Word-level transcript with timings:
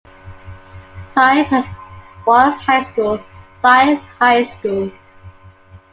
Fife 1.13 1.45
has 1.49 1.65
one 2.25 2.51
high 2.53 2.81
school, 2.91 3.21
Fife 3.61 3.99
High 4.17 4.45
School. 4.45 4.91